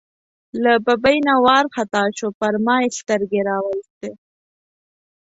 [0.63, 4.11] له ببۍ نه وار خطا شو، پر ما یې سترګې را وایستې.